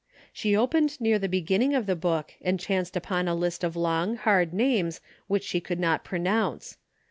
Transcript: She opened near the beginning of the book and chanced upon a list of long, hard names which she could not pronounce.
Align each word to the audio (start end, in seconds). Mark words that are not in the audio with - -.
She 0.33 0.57
opened 0.57 0.99
near 0.99 1.19
the 1.19 1.29
beginning 1.29 1.75
of 1.75 1.85
the 1.85 1.95
book 1.95 2.33
and 2.41 2.59
chanced 2.59 2.97
upon 2.97 3.27
a 3.27 3.35
list 3.35 3.63
of 3.63 3.75
long, 3.75 4.15
hard 4.15 4.51
names 4.51 4.99
which 5.27 5.43
she 5.43 5.61
could 5.61 5.79
not 5.79 6.03
pronounce. 6.03 6.77